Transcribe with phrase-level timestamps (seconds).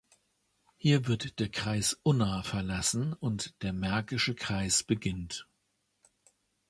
[0.77, 5.47] Hier wird der Kreis Unna verlassen und der Märkische Kreis beginnt.